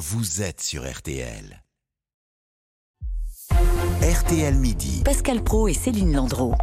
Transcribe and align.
vous 0.00 0.40
êtes 0.40 0.62
sur 0.62 0.90
RTL. 0.90 1.62
RTL 4.00 4.54
Midi. 4.54 5.02
Pascal 5.04 5.44
Pro 5.44 5.68
et 5.68 5.74
Céline 5.74 6.16
Landreau. 6.16 6.54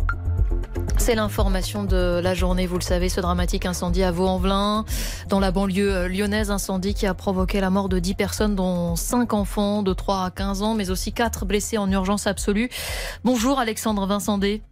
C'est 0.97 1.13
l'information 1.13 1.83
de 1.83 2.19
la 2.19 2.33
journée, 2.33 2.65
vous 2.65 2.79
le 2.79 2.83
savez, 2.83 3.09
ce 3.09 3.21
dramatique 3.21 3.67
incendie 3.67 4.01
à 4.01 4.11
Vaux-en-Velin, 4.11 4.85
dans 5.29 5.39
la 5.39 5.51
banlieue 5.51 5.95
euh, 5.95 6.07
lyonnaise, 6.07 6.49
incendie 6.49 6.95
qui 6.95 7.05
a 7.05 7.13
provoqué 7.13 7.61
la 7.61 7.69
mort 7.69 7.89
de 7.89 7.99
10 7.99 8.15
personnes, 8.15 8.55
dont 8.55 8.95
5 8.95 9.31
enfants 9.33 9.83
de 9.83 9.93
3 9.93 10.25
à 10.25 10.31
15 10.31 10.63
ans, 10.63 10.73
mais 10.73 10.89
aussi 10.89 11.13
4 11.13 11.45
blessés 11.45 11.77
en 11.77 11.91
urgence 11.91 12.25
absolue. 12.25 12.71
Bonjour 13.23 13.59
Alexandre 13.59 14.07
Vincendé. 14.07 14.63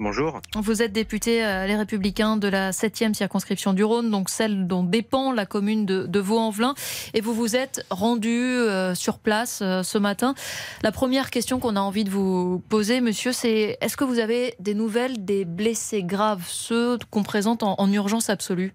Bonjour. 0.00 0.40
Vous 0.56 0.80
êtes 0.80 0.94
député 0.94 1.44
euh, 1.44 1.66
Les 1.66 1.76
Républicains 1.76 2.38
de 2.38 2.48
la 2.48 2.70
7e 2.70 3.12
circonscription 3.12 3.74
du 3.74 3.84
Rhône, 3.84 4.10
donc 4.10 4.30
celle 4.30 4.66
dont 4.66 4.82
dépend 4.82 5.30
la 5.30 5.44
commune 5.44 5.84
de, 5.84 6.18
Vaux-en-Velin. 6.18 6.74
Et 7.12 7.20
vous 7.20 7.34
vous 7.34 7.54
êtes 7.54 7.84
rendu 7.90 8.30
euh, 8.30 8.94
sur 8.94 9.18
place 9.18 9.60
euh, 9.60 9.82
ce 9.82 9.98
matin. 9.98 10.34
La 10.82 10.90
première 10.90 11.28
question 11.28 11.60
qu'on 11.60 11.76
a 11.76 11.80
envie 11.80 12.04
de 12.04 12.10
vous 12.10 12.62
poser, 12.70 13.02
monsieur, 13.02 13.34
c'est 13.34 13.76
est-ce 13.82 13.98
que 13.98 14.04
vous 14.04 14.20
avez 14.20 14.54
des 14.58 14.72
nouvelles 14.72 15.22
des 15.22 15.44
blessés 15.44 16.02
graves, 16.02 16.44
ceux 16.48 16.96
qu'on 17.10 17.22
présente 17.22 17.62
en 17.62 17.92
urgence 17.92 18.30
absolue? 18.30 18.72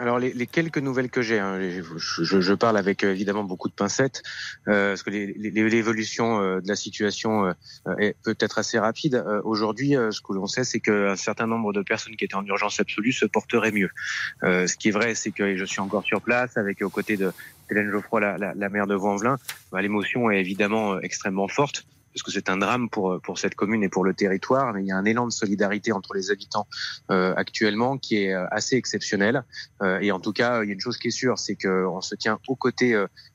Alors 0.00 0.18
les, 0.18 0.46
quelques 0.46 0.78
nouvelles 0.78 1.10
que 1.10 1.22
j'ai, 1.22 1.38
hein, 1.38 1.58
je, 1.60 2.54
parle 2.54 2.76
avec 2.76 3.04
euh, 3.04 3.10
évidemment 3.10 3.44
beaucoup 3.44 3.68
de 3.68 3.74
pincettes, 3.74 4.22
euh, 4.68 4.90
parce 4.90 5.02
que 5.02 5.10
l'évolution 5.10 6.40
euh, 6.40 6.60
de 6.60 6.68
la 6.68 6.76
situation 6.76 7.54
est 7.98 8.16
peut-être 8.22 8.58
assez 8.58 8.78
rapide. 8.78 9.24
Aujourd'hui, 9.44 9.94
ce 10.10 10.20
que 10.20 10.32
l'on 10.32 10.46
sait, 10.46 10.64
c'est 10.64 10.80
qu'un 10.80 11.16
certain 11.16 11.46
nombre 11.46 11.72
de 11.72 11.82
personnes 11.82 12.16
qui 12.16 12.24
étaient 12.24 12.34
en 12.34 12.44
urgence 12.44 12.80
absolue 12.80 13.12
se 13.12 13.26
porteraient 13.26 13.72
mieux. 13.72 13.90
ce 14.42 14.76
qui 14.76 14.88
est 14.88 14.92
vrai, 14.92 15.14
c'est 15.14 15.30
que 15.30 15.56
je 15.56 15.64
suis 15.64 15.80
encore 15.80 16.04
sur 16.04 16.20
place 16.20 16.56
avec 16.56 16.82
aux 16.82 16.90
côtés 16.90 17.16
de 17.16 17.32
Hélène 17.70 17.90
Geoffroy, 17.90 18.20
la, 18.20 18.38
la, 18.38 18.54
la 18.54 18.68
maire 18.68 18.86
de 18.86 18.94
Vanvelin. 18.94 19.38
Bah, 19.72 19.82
L'émotion 19.82 20.30
est 20.30 20.40
évidemment 20.40 21.00
extrêmement 21.00 21.48
forte 21.48 21.86
parce 22.18 22.34
que 22.34 22.40
c'est 22.40 22.50
un 22.50 22.56
drame 22.56 22.90
pour 22.90 23.20
pour 23.22 23.38
cette 23.38 23.54
commune 23.54 23.82
et 23.82 23.88
pour 23.88 24.04
le 24.04 24.14
territoire. 24.14 24.72
Mais 24.72 24.82
il 24.82 24.86
y 24.86 24.92
a 24.92 24.96
un 24.96 25.04
élan 25.04 25.26
de 25.26 25.32
solidarité 25.32 25.92
entre 25.92 26.14
les 26.14 26.30
habitants 26.30 26.66
euh, 27.10 27.32
actuellement 27.36 27.96
qui 27.98 28.16
est 28.16 28.34
euh, 28.34 28.46
assez 28.50 28.76
exceptionnel. 28.76 29.44
Euh, 29.82 30.00
et 30.00 30.10
en 30.10 30.20
tout 30.20 30.32
cas, 30.32 30.62
il 30.62 30.68
y 30.68 30.70
a 30.70 30.74
une 30.74 30.80
chose 30.80 30.98
qui 30.98 31.08
est 31.08 31.12
sûre, 31.12 31.38
c'est 31.38 31.56
qu'on 31.56 32.00
se 32.00 32.14
tient 32.14 32.38
aux 32.48 32.56
côtés 32.56 32.94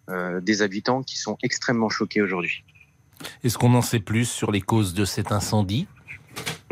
euh, 0.09 0.41
des 0.41 0.61
habitants 0.61 1.03
qui 1.03 1.17
sont 1.17 1.37
extrêmement 1.43 1.89
choqués 1.89 2.21
aujourd'hui. 2.21 2.63
Est-ce 3.43 3.57
qu'on 3.57 3.73
en 3.73 3.81
sait 3.81 3.99
plus 3.99 4.25
sur 4.25 4.51
les 4.51 4.61
causes 4.61 4.93
de 4.93 5.05
cet 5.05 5.31
incendie? 5.31 5.87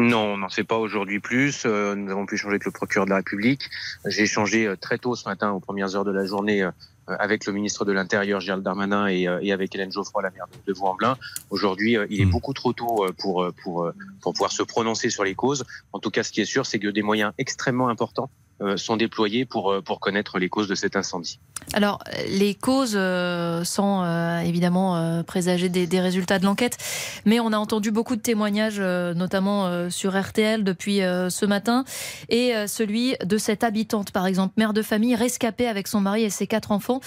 Non, 0.02 0.34
on 0.34 0.38
n'en 0.38 0.50
sait 0.50 0.64
pas 0.64 0.78
aujourd'hui 0.78 1.20
plus. 1.20 1.66
nous 1.66 2.12
avons 2.12 2.26
pu 2.26 2.36
échanger 2.36 2.54
avec 2.54 2.66
le 2.66 2.72
procureur 2.72 3.06
de 3.06 3.12
la 3.12 3.18
République. 3.18 3.70
J'ai 4.06 4.24
échangé 4.24 4.74
très 4.80 4.98
tôt 4.98 5.16
ce 5.16 5.28
matin, 5.28 5.52
aux 5.52 5.60
premières 5.60 5.96
heures 5.96 6.06
de 6.06 6.12
la 6.12 6.26
journée, 6.26 6.64
euh, 7.10 7.16
avec 7.20 7.48
le 7.48 7.54
ministre 7.54 7.84
de 7.84 7.92
l'Intérieur 7.92 8.40
Gérald 8.40 8.64
Darmanin 8.64 9.08
et, 9.08 9.28
euh, 9.28 9.40
et, 9.42 9.52
avec 9.52 9.74
Hélène 9.74 9.92
Geoffroy, 9.92 10.22
la 10.22 10.30
maire 10.30 10.46
de, 10.68 10.74
Vaux-en-Velin. 10.74 11.18
Aujourd'hui, 11.50 11.98
euh, 11.98 12.06
il 12.12 12.22
est 12.22 12.26
hmm. 12.26 12.30
beaucoup 12.30 12.54
trop 12.54 12.74
tôt 12.74 13.08
pour, 13.18 13.48
pour, 13.64 13.92
pour 14.22 14.34
pouvoir 14.34 14.52
se 14.52 14.62
prononcer 14.62 15.10
sur 15.10 15.24
les 15.24 15.34
causes. 15.34 15.66
En 15.94 16.00
tout 16.00 16.12
cas, 16.12 16.22
ce 16.22 16.32
qui 16.32 16.42
est 16.42 16.46
sûr, 16.46 16.66
c'est 16.66 16.78
que 16.78 16.88
des 16.88 17.02
moyens 17.02 17.34
extrêmement 17.40 17.90
importants 17.90 18.30
euh, 18.51 18.51
sont 18.78 18.98
déployés 18.98 19.46
pour, 19.46 19.72
euh, 19.72 19.82
pour 19.82 20.00
connaître 20.00 20.40
les 20.40 20.50
causes 20.50 20.68
de 20.68 20.76
cet 20.76 20.96
incendie. 20.96 21.40
Alors, 21.74 22.00
les 22.28 22.56
causes 22.56 22.96
euh, 22.96 23.64
sont 23.64 24.04
évidemment 24.44 25.24
présagées 25.24 25.70
des, 25.70 25.88
des, 25.88 26.00
résultats 26.00 26.40
de 26.40 26.46
l'enquête, 26.46 26.78
mais 27.26 27.40
on 27.40 27.54
a 27.54 27.58
entendu 27.58 27.92
beaucoup 27.92 28.16
de 28.16 28.22
témoignages, 28.22 28.80
notamment 28.80 29.90
sur 29.90 30.20
RTL 30.20 30.64
depuis 30.64 30.98
ce 30.98 31.46
matin, 31.46 31.86
et 32.30 32.54
celui 32.68 33.16
de 33.24 33.38
cette 33.38 33.64
habitante, 33.64 34.12
par 34.12 34.26
exemple, 34.26 34.56
mère 34.58 34.74
de 34.74 34.82
famille, 34.82 35.16
rescapée 35.16 35.68
avec 35.68 35.88
son 35.88 36.02
mari 36.02 36.24
et 36.24 36.30
ses 36.30 36.48
quatre 36.48 36.72
enfants. 36.72 37.00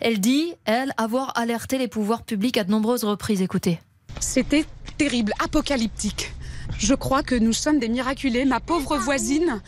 Elle 0.00 0.20
dit, 0.20 0.54
elle, 0.64 0.92
avoir 0.96 1.36
alerté 1.38 1.78
les 1.78 1.88
pouvoirs 1.88 2.24
publics 2.24 2.56
à 2.56 2.64
de 2.64 2.70
nombreuses 2.70 3.04
reprises. 3.04 3.42
Écoutez. 3.42 3.80
C'était 4.18 4.64
terrible, 4.98 5.32
apocalyptique. 5.42 6.32
Je 6.78 6.94
crois 6.94 7.22
que 7.22 7.34
nous 7.34 7.52
sommes 7.52 7.78
des 7.78 7.88
miraculés. 7.88 8.44
Ma 8.44 8.60
pauvre 8.60 8.96
voisine 8.96 9.60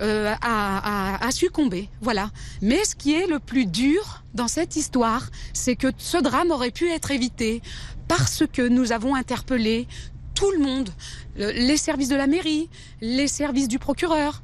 euh, 0.00 0.34
a, 0.42 1.30
succombé. 1.30 1.88
Voilà. 2.00 2.30
Mais 2.62 2.84
ce 2.84 2.94
qui 2.94 3.14
est 3.14 3.26
le 3.26 3.38
plus 3.38 3.66
dur 3.66 4.22
dans 4.34 4.48
cette 4.48 4.76
histoire, 4.76 5.30
c'est 5.52 5.76
que 5.76 5.88
ce 5.98 6.18
drame 6.18 6.50
aurait 6.50 6.70
pu 6.70 6.90
être 6.90 7.10
évité 7.10 7.62
parce 8.08 8.44
que 8.52 8.62
nous 8.62 8.92
avons 8.92 9.14
interpellé 9.14 9.86
tout 10.34 10.50
le 10.50 10.58
monde, 10.58 10.90
les 11.36 11.78
services 11.78 12.10
de 12.10 12.16
la 12.16 12.26
mairie, 12.26 12.68
les 13.00 13.26
services 13.26 13.68
du 13.68 13.78
procureur. 13.78 14.42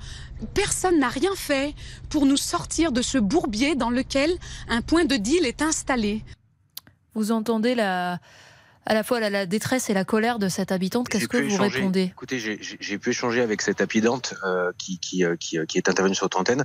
Personne 0.55 0.99
n'a 0.99 1.09
rien 1.09 1.35
fait 1.37 1.75
pour 2.09 2.25
nous 2.25 2.39
sortir 2.39 2.93
de 2.93 3.03
ce 3.03 3.19
bourbier 3.19 3.75
dans 3.75 3.91
lequel 3.91 4.33
un 4.69 4.81
point 4.81 5.05
de 5.05 5.17
deal 5.17 5.45
est 5.45 5.61
installé. 5.61 6.25
Vous 7.15 7.31
entendez 7.31 7.75
la, 7.75 8.19
à 8.85 8.95
la 8.95 9.03
fois 9.03 9.21
la, 9.21 9.47
détresse 9.47 9.91
et 9.91 9.95
la 9.95 10.05
colère 10.05 10.39
de 10.39 10.49
cette 10.49 10.73
habitante. 10.73 11.09
Qu'est-ce 11.09 11.29
que 11.29 11.37
vous 11.37 11.57
répondez? 11.57 12.03
Écoutez, 12.03 12.39
j'ai 12.39 12.99
pu 12.99 13.11
échanger 13.11 13.41
avec 13.41 13.63
cette 13.63 13.81
habitante 13.81 14.35
euh, 14.45 14.73
qui, 14.79 14.99
qui, 14.99 15.25
euh, 15.25 15.37
qui, 15.37 15.59
euh, 15.59 15.67
qui, 15.67 15.79
est 15.79 15.89
intervenue 15.89 16.15
sur 16.15 16.25
votre 16.25 16.41
antenne 16.41 16.65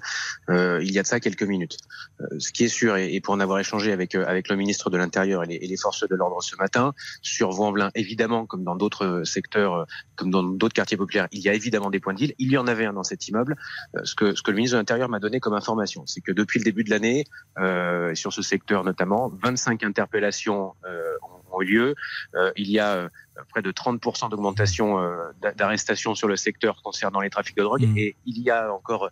euh, 0.49 0.79
il 0.81 0.91
y 0.91 0.99
a 0.99 1.03
de 1.03 1.07
ça 1.07 1.19
quelques 1.19 1.43
minutes. 1.43 1.77
Euh, 2.21 2.25
ce 2.39 2.51
qui 2.51 2.63
est 2.65 2.69
sûr, 2.69 2.97
et, 2.97 3.19
pour 3.21 3.33
en 3.33 3.39
avoir 3.39 3.59
échangé 3.59 3.91
avec, 3.91 4.15
avec 4.15 4.49
le 4.49 4.55
ministre 4.55 4.89
de 4.89 4.97
l'Intérieur 4.97 5.43
et, 5.43 5.55
et, 5.55 5.67
les 5.67 5.77
forces 5.77 6.07
de 6.07 6.15
l'ordre 6.15 6.41
ce 6.41 6.55
matin, 6.55 6.93
sur 7.21 7.51
Vaux-en-Velin, 7.51 7.91
évidemment, 7.93 8.45
comme 8.45 8.63
dans 8.63 8.75
d'autres 8.75 9.23
secteurs, 9.23 9.85
comme 10.15 10.31
dans 10.31 10.43
d'autres 10.43 10.73
quartiers 10.73 10.97
populaires, 10.97 11.27
il 11.31 11.41
y 11.41 11.49
a 11.49 11.53
évidemment 11.53 11.89
des 11.89 11.99
points 11.99 12.13
de 12.13 12.19
deal. 12.19 12.33
Il 12.39 12.51
y 12.51 12.57
en 12.57 12.67
avait 12.67 12.85
un 12.85 12.93
dans 12.93 13.03
cet 13.03 13.27
immeuble. 13.27 13.55
ce, 14.03 14.15
que, 14.15 14.33
ce 14.33 14.41
que 14.41 14.51
le 14.51 14.57
ministre 14.57 14.75
de 14.75 14.79
l'Intérieur 14.79 15.09
m'a 15.09 15.19
donné 15.19 15.39
comme 15.39 15.53
information, 15.53 16.03
c'est 16.07 16.21
que 16.21 16.31
depuis 16.31 16.59
le 16.59 16.63
début 16.63 16.83
de 16.83 16.89
l'année, 16.89 17.25
sur 18.15 18.33
ce 18.33 18.41
secteur 18.41 18.83
notamment, 18.83 19.31
25 19.43 19.83
interpellations 19.83 20.73
ont 20.85 21.36
lieu. 21.61 21.95
Euh, 22.35 22.51
il 22.55 22.69
y 22.71 22.79
a 22.79 22.95
euh, 22.95 23.09
près 23.49 23.61
de 23.61 23.71
30% 23.71 24.29
d'augmentation 24.29 24.99
euh, 24.99 25.31
d'arrestations 25.55 26.15
sur 26.15 26.27
le 26.27 26.35
secteur 26.35 26.81
concernant 26.83 27.21
les 27.21 27.29
trafics 27.29 27.57
de 27.57 27.63
drogue. 27.63 27.87
Mmh. 27.87 27.97
Et 27.97 28.15
il 28.25 28.41
y 28.41 28.51
a 28.51 28.73
encore 28.73 29.09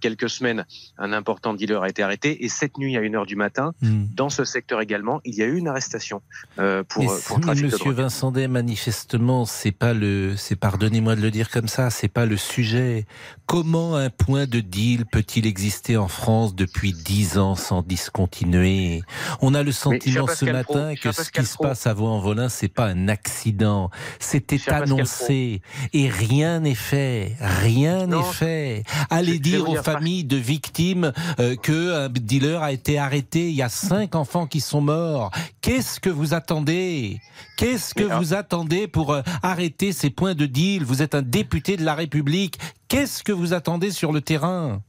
quelques 0.00 0.30
semaines, 0.30 0.64
un 0.98 1.12
important 1.12 1.54
dealer 1.54 1.82
a 1.82 1.88
été 1.88 2.02
arrêté. 2.02 2.44
Et 2.44 2.48
cette 2.48 2.78
nuit, 2.78 2.96
à 2.96 3.00
1h 3.00 3.26
du 3.26 3.36
matin, 3.36 3.72
mmh. 3.80 4.04
dans 4.14 4.28
ce 4.28 4.44
secteur 4.44 4.80
également, 4.80 5.20
il 5.24 5.34
y 5.34 5.42
a 5.42 5.46
eu 5.46 5.56
une 5.56 5.68
arrestation 5.68 6.22
pour, 6.56 7.20
pour 7.26 7.40
trafic 7.40 7.64
de 7.64 7.70
drogue. 7.70 7.88
Monsieur 7.88 7.92
Vincent 7.92 8.32
manifestement, 8.48 9.44
c'est 9.44 9.72
pas 9.72 9.92
le, 9.92 10.36
c'est 10.36 10.56
pardonnez-moi 10.56 11.16
de 11.16 11.20
le 11.20 11.30
dire 11.30 11.50
comme 11.50 11.68
ça, 11.68 11.90
c'est 11.90 12.08
pas 12.08 12.26
le 12.26 12.36
sujet. 12.36 13.06
Comment 13.46 13.96
un 13.96 14.10
point 14.10 14.46
de 14.46 14.60
deal 14.60 15.06
peut-il 15.06 15.46
exister 15.46 15.96
en 15.96 16.08
France 16.08 16.54
depuis 16.54 16.92
10 16.92 17.38
ans 17.38 17.54
sans 17.54 17.82
discontinuer? 17.82 19.02
On 19.40 19.54
a 19.54 19.62
le 19.62 19.72
sentiment 19.72 20.26
ce 20.26 20.44
matin 20.44 20.94
que 20.94 21.12
ce 21.12 21.30
qui 21.30 21.44
se 21.44 21.56
passe 21.56 21.86
à 21.86 21.94
Vaux-en-Velin, 21.94 22.48
c'est 22.48 22.68
pas 22.68 22.86
un 22.86 23.08
accident. 23.38 23.90
C'était 24.18 24.60
annoncé 24.68 25.62
et 25.92 26.08
rien 26.08 26.60
n'est 26.60 26.74
fait. 26.74 27.36
Rien 27.40 28.06
n'est 28.06 28.22
fait. 28.32 28.82
Allez 29.10 29.38
dire 29.38 29.68
aux 29.68 29.76
familles 29.76 30.24
de 30.24 30.36
victimes 30.36 31.12
euh, 31.38 31.54
que 31.54 32.06
un 32.06 32.08
dealer 32.08 32.62
a 32.62 32.72
été 32.72 32.98
arrêté. 32.98 33.48
Il 33.48 33.54
y 33.54 33.62
a 33.62 33.68
cinq 33.68 34.16
enfants 34.16 34.46
qui 34.46 34.60
sont 34.60 34.80
morts. 34.80 35.30
Qu'est-ce 35.60 36.00
que 36.00 36.10
vous 36.10 36.34
attendez? 36.34 37.20
Qu'est-ce 37.56 37.94
que 37.94 38.02
vous 38.02 38.34
attendez 38.34 38.88
pour 38.88 39.12
euh, 39.12 39.22
arrêter 39.42 39.92
ces 39.92 40.10
points 40.10 40.34
de 40.34 40.46
deal? 40.46 40.84
Vous 40.84 41.02
êtes 41.02 41.14
un 41.14 41.22
député 41.22 41.76
de 41.76 41.84
la 41.84 41.94
République. 41.94 42.58
Qu'est-ce 42.88 43.22
que 43.22 43.32
vous 43.32 43.52
attendez 43.52 43.92
sur 43.92 44.12
le 44.12 44.20
terrain? 44.20 44.82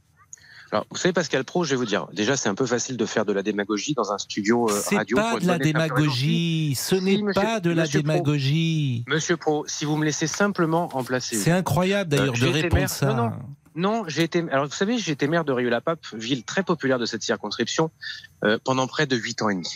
Alors, 0.72 0.86
vous 0.90 0.96
savez, 0.96 1.12
Pascal 1.12 1.44
Pro, 1.44 1.64
je 1.64 1.70
vais 1.70 1.76
vous 1.76 1.84
dire, 1.84 2.06
déjà, 2.12 2.36
c'est 2.36 2.48
un 2.48 2.54
peu 2.54 2.66
facile 2.66 2.96
de 2.96 3.04
faire 3.04 3.24
de 3.24 3.32
la 3.32 3.42
démagogie 3.42 3.94
dans 3.94 4.12
un 4.12 4.18
studio 4.18 4.70
euh, 4.70 4.80
radio. 4.94 5.16
C'est 5.16 5.22
pas 5.22 5.40
de 5.40 5.46
la 5.46 5.58
démagogie. 5.58 6.76
Ce 6.76 6.94
n'est 6.94 7.20
pas 7.32 7.58
de 7.58 7.70
la 7.70 7.88
démagogie. 7.88 9.04
Monsieur 9.08 9.36
Pro, 9.36 9.64
si 9.66 9.84
vous 9.84 9.96
me 9.96 10.04
laissez 10.04 10.28
simplement 10.28 10.88
en 10.92 11.02
placer. 11.02 11.36
C'est 11.36 11.50
incroyable 11.50 12.10
d'ailleurs 12.10 12.34
euh, 12.36 12.40
de 12.40 12.46
répondre 12.46 12.88
ça. 12.88 13.12
Non, 13.12 13.32
non. 13.74 14.04
j'ai 14.06 14.22
été. 14.22 14.44
Alors, 14.52 14.66
vous 14.66 14.72
savez, 14.72 14.96
j'ai 14.98 15.10
été 15.10 15.26
maire 15.26 15.44
de 15.44 15.52
Rieux-la-Pape, 15.52 16.06
ville 16.12 16.44
très 16.44 16.62
populaire 16.62 17.00
de 17.00 17.06
cette 17.06 17.24
circonscription, 17.24 17.90
euh, 18.44 18.58
pendant 18.64 18.86
près 18.86 19.06
de 19.06 19.16
huit 19.16 19.42
ans 19.42 19.48
et 19.48 19.54
demi. 19.54 19.74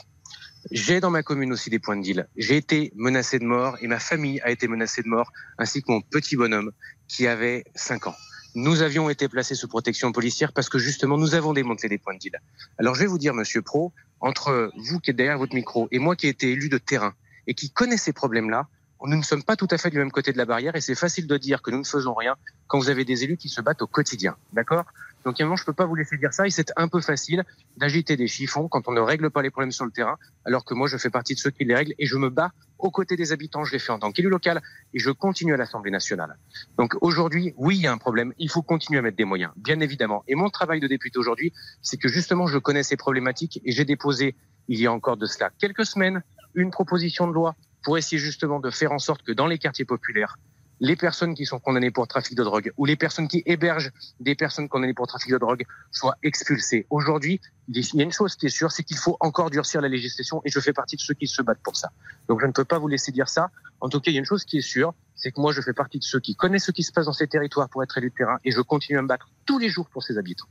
J'ai 0.70 1.00
dans 1.00 1.10
ma 1.10 1.24
commune 1.24 1.52
aussi 1.52 1.70
des 1.70 1.80
points 1.80 1.96
de 1.96 2.02
deal. 2.02 2.28
J'ai 2.36 2.56
été 2.56 2.92
menacé 2.94 3.40
de 3.40 3.44
mort 3.44 3.76
et 3.80 3.88
ma 3.88 3.98
famille 3.98 4.40
a 4.42 4.50
été 4.50 4.68
menacée 4.68 5.02
de 5.02 5.08
mort, 5.08 5.32
ainsi 5.58 5.82
que 5.82 5.90
mon 5.90 6.00
petit 6.00 6.36
bonhomme 6.36 6.70
qui 7.08 7.26
avait 7.26 7.64
5 7.74 8.06
ans 8.06 8.14
nous 8.54 8.82
avions 8.82 9.10
été 9.10 9.28
placés 9.28 9.54
sous 9.54 9.68
protection 9.68 10.12
policière 10.12 10.52
parce 10.52 10.68
que 10.68 10.78
justement 10.78 11.18
nous 11.18 11.34
avons 11.34 11.52
démantelé 11.52 11.88
des 11.88 11.98
points 11.98 12.14
de 12.14 12.18
deal. 12.20 12.40
Alors 12.78 12.94
je 12.94 13.00
vais 13.00 13.06
vous 13.06 13.18
dire, 13.18 13.34
Monsieur 13.34 13.62
Pro, 13.62 13.92
entre 14.20 14.70
vous 14.76 15.00
qui 15.00 15.10
êtes 15.10 15.16
derrière 15.16 15.38
votre 15.38 15.54
micro 15.54 15.88
et 15.90 15.98
moi 15.98 16.16
qui 16.16 16.26
ai 16.26 16.30
été 16.30 16.52
élu 16.52 16.68
de 16.68 16.78
terrain 16.78 17.14
et 17.46 17.54
qui 17.54 17.70
connaît 17.70 17.96
ces 17.96 18.12
problèmes-là, 18.12 18.68
nous 19.06 19.16
ne 19.16 19.22
sommes 19.22 19.42
pas 19.42 19.56
tout 19.56 19.68
à 19.70 19.78
fait 19.78 19.90
du 19.90 19.98
même 19.98 20.10
côté 20.10 20.32
de 20.32 20.38
la 20.38 20.46
barrière 20.46 20.76
et 20.76 20.80
c'est 20.80 20.94
facile 20.94 21.26
de 21.26 21.36
dire 21.36 21.62
que 21.62 21.70
nous 21.70 21.78
ne 21.78 21.84
faisons 21.84 22.14
rien 22.14 22.36
quand 22.66 22.78
vous 22.78 22.88
avez 22.88 23.04
des 23.04 23.24
élus 23.24 23.36
qui 23.36 23.48
se 23.48 23.60
battent 23.60 23.82
au 23.82 23.86
quotidien. 23.86 24.36
D'accord? 24.52 24.84
Donc, 25.24 25.34
évidemment, 25.40 25.56
je 25.56 25.64
peux 25.64 25.72
pas 25.72 25.86
vous 25.86 25.94
laisser 25.94 26.16
dire 26.16 26.32
ça 26.32 26.46
et 26.46 26.50
c'est 26.50 26.72
un 26.76 26.88
peu 26.88 27.00
facile 27.00 27.44
d'agiter 27.76 28.16
des 28.16 28.26
chiffons 28.26 28.68
quand 28.68 28.88
on 28.88 28.92
ne 28.92 29.00
règle 29.00 29.30
pas 29.30 29.42
les 29.42 29.50
problèmes 29.50 29.72
sur 29.72 29.84
le 29.84 29.90
terrain, 29.90 30.16
alors 30.44 30.64
que 30.64 30.74
moi, 30.74 30.86
je 30.86 30.96
fais 30.96 31.10
partie 31.10 31.34
de 31.34 31.38
ceux 31.38 31.50
qui 31.50 31.64
les 31.64 31.74
règlent 31.74 31.94
et 31.98 32.06
je 32.06 32.16
me 32.16 32.28
bats 32.28 32.52
aux 32.78 32.90
côtés 32.90 33.16
des 33.16 33.32
habitants. 33.32 33.64
Je 33.64 33.72
l'ai 33.72 33.78
fait 33.78 33.92
en 33.92 33.98
tant 33.98 34.12
qu'élu 34.12 34.28
local 34.28 34.62
et 34.92 34.98
je 34.98 35.10
continue 35.10 35.54
à 35.54 35.56
l'Assemblée 35.56 35.90
nationale. 35.90 36.36
Donc, 36.76 36.94
aujourd'hui, 37.00 37.54
oui, 37.56 37.76
il 37.76 37.82
y 37.82 37.86
a 37.86 37.92
un 37.92 37.98
problème. 37.98 38.32
Il 38.38 38.50
faut 38.50 38.62
continuer 38.62 38.98
à 38.98 39.02
mettre 39.02 39.16
des 39.16 39.24
moyens, 39.24 39.52
bien 39.56 39.80
évidemment. 39.80 40.24
Et 40.28 40.34
mon 40.34 40.50
travail 40.50 40.80
de 40.80 40.86
député 40.86 41.18
aujourd'hui, 41.18 41.52
c'est 41.82 41.96
que 41.96 42.08
justement, 42.08 42.46
je 42.46 42.58
connais 42.58 42.82
ces 42.82 42.96
problématiques 42.96 43.60
et 43.64 43.72
j'ai 43.72 43.84
déposé 43.84 44.36
il 44.68 44.80
y 44.80 44.86
a 44.86 44.92
encore 44.92 45.16
de 45.16 45.26
cela 45.26 45.50
quelques 45.58 45.86
semaines, 45.86 46.22
une 46.54 46.70
proposition 46.70 47.26
de 47.26 47.32
loi 47.32 47.54
pour 47.82 47.98
essayer 47.98 48.18
justement 48.18 48.60
de 48.60 48.70
faire 48.70 48.92
en 48.92 48.98
sorte 48.98 49.22
que 49.22 49.32
dans 49.32 49.46
les 49.46 49.58
quartiers 49.58 49.84
populaires, 49.84 50.38
les 50.80 50.96
personnes 50.96 51.34
qui 51.34 51.46
sont 51.46 51.58
condamnées 51.58 51.90
pour 51.90 52.06
trafic 52.08 52.36
de 52.36 52.42
drogue 52.42 52.72
ou 52.76 52.84
les 52.84 52.96
personnes 52.96 53.28
qui 53.28 53.42
hébergent 53.46 53.92
des 54.20 54.34
personnes 54.34 54.68
condamnées 54.68 54.94
pour 54.94 55.06
trafic 55.06 55.30
de 55.30 55.38
drogue 55.38 55.64
soient 55.90 56.16
expulsées. 56.22 56.86
Aujourd'hui, 56.90 57.40
il 57.68 57.94
y 57.94 58.00
a 58.00 58.04
une 58.04 58.12
chose 58.12 58.36
qui 58.36 58.46
est 58.46 58.50
sûre, 58.50 58.72
c'est 58.72 58.82
qu'il 58.82 58.98
faut 58.98 59.16
encore 59.20 59.50
durcir 59.50 59.80
la 59.80 59.88
législation 59.88 60.42
et 60.44 60.50
je 60.50 60.60
fais 60.60 60.72
partie 60.72 60.96
de 60.96 61.00
ceux 61.00 61.14
qui 61.14 61.26
se 61.26 61.42
battent 61.42 61.62
pour 61.62 61.76
ça. 61.76 61.90
Donc 62.28 62.40
je 62.40 62.46
ne 62.46 62.52
peux 62.52 62.64
pas 62.64 62.78
vous 62.78 62.88
laisser 62.88 63.12
dire 63.12 63.28
ça. 63.28 63.50
En 63.80 63.88
tout 63.88 64.00
cas, 64.00 64.10
il 64.10 64.14
y 64.14 64.16
a 64.16 64.20
une 64.20 64.26
chose 64.26 64.44
qui 64.44 64.58
est 64.58 64.62
sûre, 64.62 64.94
c'est 65.14 65.30
que 65.32 65.40
moi 65.40 65.52
je 65.52 65.60
fais 65.60 65.72
partie 65.72 65.98
de 65.98 66.04
ceux 66.04 66.20
qui 66.20 66.34
connaissent 66.34 66.66
ce 66.66 66.72
qui 66.72 66.82
se 66.82 66.92
passe 66.92 67.06
dans 67.06 67.12
ces 67.12 67.26
territoires 67.26 67.68
pour 67.68 67.82
être 67.82 67.96
élu 67.98 68.10
terrain 68.10 68.38
et 68.44 68.50
je 68.50 68.60
continue 68.60 68.98
à 68.98 69.02
me 69.02 69.08
battre 69.08 69.28
tous 69.46 69.58
les 69.58 69.68
jours 69.68 69.88
pour 69.88 70.02
ces 70.02 70.18
habitants. 70.18 70.48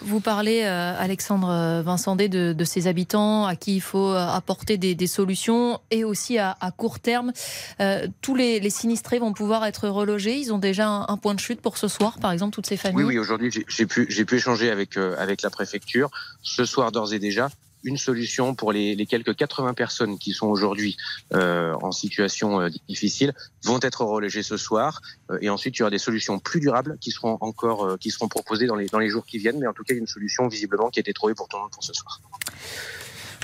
Vous 0.00 0.20
parlez, 0.20 0.62
euh, 0.62 0.94
Alexandre 0.98 1.82
Vincendé, 1.82 2.28
de, 2.28 2.52
de, 2.52 2.64
ces 2.64 2.86
habitants 2.86 3.46
à 3.46 3.56
qui 3.56 3.76
il 3.76 3.80
faut 3.80 4.12
euh, 4.12 4.26
apporter 4.26 4.78
des, 4.78 5.06
solutions 5.06 5.80
et 5.90 6.04
aussi 6.04 6.38
à, 6.38 6.56
court 6.76 7.00
terme. 7.00 7.32
Euh, 7.80 8.06
tous 8.20 8.34
les, 8.34 8.70
sinistrés 8.70 9.18
vont 9.18 9.32
pouvoir 9.32 9.64
être 9.66 9.88
relogés. 9.88 10.38
Ils 10.38 10.52
ont 10.52 10.58
déjà 10.58 10.88
un, 10.88 11.16
point 11.16 11.34
de 11.34 11.40
chute 11.40 11.60
pour 11.60 11.76
ce 11.76 11.88
soir, 11.88 12.18
par 12.18 12.32
exemple, 12.32 12.54
toutes 12.54 12.66
ces 12.66 12.76
familles. 12.76 13.04
Oui, 13.04 13.14
oui. 13.14 13.18
Aujourd'hui, 13.18 13.50
j'ai 13.68 13.86
pu, 13.86 14.06
pu 14.06 14.36
échanger 14.36 14.70
avec 14.70 14.96
avec 14.96 15.42
la 15.42 15.50
préfecture. 15.50 16.10
Ce 16.42 16.64
soir, 16.64 16.92
d'ores 16.92 17.12
et 17.12 17.18
déjà, 17.18 17.50
une 17.84 17.96
solution 17.96 18.54
pour 18.54 18.72
les, 18.72 19.06
quelques 19.06 19.34
80 19.34 19.74
personnes 19.74 20.18
qui 20.18 20.32
sont 20.32 20.46
aujourd'hui 20.46 20.96
euh, 21.34 21.74
en 21.82 21.92
situation 21.92 22.60
euh, 22.60 22.68
difficile 22.88 23.34
vont 23.64 23.78
être 23.82 24.04
relogées 24.04 24.42
ce 24.42 24.56
soir. 24.56 25.00
Euh, 25.30 25.38
et 25.40 25.50
ensuite 25.50 25.76
il 25.76 25.80
y 25.80 25.82
aura 25.82 25.90
des 25.90 25.98
solutions 25.98 26.38
plus 26.38 26.60
durables 26.60 26.98
qui 27.00 27.10
seront 27.10 27.38
encore 27.40 27.98
qui 27.98 28.10
seront 28.10 28.28
proposées 28.28 28.66
dans 28.66 28.76
les 28.76 28.86
dans 28.86 28.98
les 28.98 29.08
jours 29.08 29.26
qui 29.26 29.38
viennent. 29.38 29.58
Mais 29.58 29.66
en 29.66 29.72
tout 29.72 29.84
cas 29.84 29.94
une 29.94 30.06
solution 30.06 30.48
visiblement 30.48 30.90
qui 30.90 30.98
a 30.98 31.02
été 31.02 31.12
trouvée 31.12 31.34
pour 31.34 31.48
tout 31.48 31.56
le 31.56 31.62
monde 31.62 31.72
pour 31.72 31.84
ce 31.84 31.92
soir. 31.92 32.20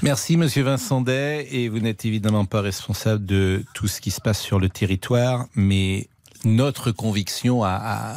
Merci 0.02 0.36
Monsieur 0.36 0.62
Vincent 0.62 1.00
Day. 1.00 1.48
Et 1.50 1.68
vous 1.68 1.80
n'êtes 1.80 2.04
évidemment 2.04 2.44
pas 2.44 2.60
responsable 2.60 3.26
de 3.26 3.64
tout 3.74 3.88
ce 3.88 4.00
qui 4.00 4.10
se 4.10 4.20
passe 4.20 4.40
sur 4.40 4.60
le 4.60 4.68
territoire 4.68 5.46
mais 5.54 6.08
notre 6.44 6.92
conviction 6.92 7.64
à, 7.64 8.14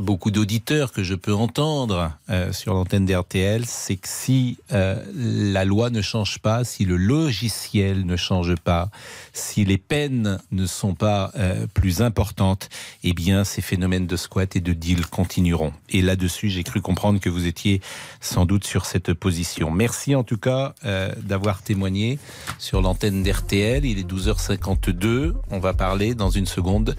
beaucoup 0.00 0.30
d'auditeurs 0.30 0.92
que 0.92 1.02
je 1.02 1.14
peux 1.14 1.34
entendre 1.34 2.12
euh, 2.30 2.52
sur 2.52 2.74
l'antenne 2.74 3.04
d'RTL, 3.04 3.64
c'est 3.66 3.96
que 3.96 4.08
si 4.08 4.58
euh, 4.72 5.02
la 5.14 5.64
loi 5.64 5.90
ne 5.90 6.00
change 6.00 6.38
pas, 6.38 6.64
si 6.64 6.84
le 6.84 6.96
logiciel 6.96 8.06
ne 8.06 8.16
change 8.16 8.54
pas, 8.56 8.90
si 9.32 9.64
les 9.64 9.78
peines 9.78 10.38
ne 10.52 10.66
sont 10.66 10.94
pas 10.94 11.32
euh, 11.36 11.66
plus 11.74 12.00
importantes, 12.00 12.68
eh 13.02 13.12
bien 13.12 13.44
ces 13.44 13.60
phénomènes 13.60 14.06
de 14.06 14.16
squat 14.16 14.56
et 14.56 14.60
de 14.60 14.72
deal 14.72 15.06
continueront. 15.06 15.72
Et 15.90 16.00
là-dessus, 16.00 16.48
j'ai 16.48 16.62
cru 16.62 16.80
comprendre 16.80 17.20
que 17.20 17.28
vous 17.28 17.46
étiez 17.46 17.80
sans 18.20 18.46
doute 18.46 18.64
sur 18.64 18.86
cette 18.86 19.12
position. 19.14 19.70
Merci 19.70 20.14
en 20.14 20.22
tout 20.22 20.38
cas 20.38 20.74
d'avoir 21.22 21.62
témoigné 21.62 22.18
sur 22.58 22.82
l'antenne 22.82 23.22
d'RTL. 23.22 23.84
Il 23.84 23.98
est 23.98 24.08
12h52. 24.08 25.34
On 25.50 25.58
va 25.58 25.74
parler 25.74 26.14
dans 26.14 26.30
une 26.30 26.46
seconde 26.46 26.96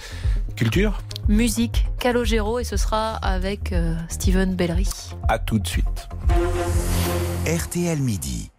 culture 0.60 1.02
Musique, 1.30 1.86
Calogero, 2.00 2.60
et 2.60 2.66
ce 2.66 2.76
sera 2.76 3.16
avec 3.16 3.72
euh, 3.72 3.96
Steven 4.10 4.56
Bellery. 4.56 4.90
À 5.30 5.40
tout 5.40 5.58
de 5.58 5.66
suite. 5.66 6.10
RTL 7.48 7.98
Midi. 8.00 8.52